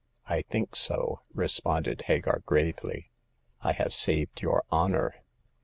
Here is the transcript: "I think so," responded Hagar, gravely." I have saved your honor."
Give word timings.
"I 0.25 0.41
think 0.41 0.75
so," 0.75 1.19
responded 1.31 2.01
Hagar, 2.07 2.39
gravely." 2.47 3.11
I 3.61 3.73
have 3.73 3.93
saved 3.93 4.41
your 4.41 4.63
honor." 4.71 5.13